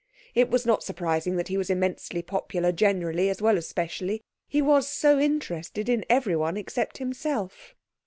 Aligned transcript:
It 0.33 0.49
was 0.49 0.65
not 0.65 0.81
surprising 0.83 1.35
that 1.35 1.49
he 1.49 1.59
was 1.59 1.69
immensely 1.69 2.23
popular 2.23 2.71
generally, 2.71 3.29
as 3.29 3.39
well 3.39 3.55
as 3.55 3.67
specially; 3.67 4.23
he 4.47 4.59
was 4.59 4.87
so 4.87 5.19
interested 5.19 5.87
in 5.87 6.05
everyone 6.09 6.57
except 6.57 6.97
himself. 6.97 7.75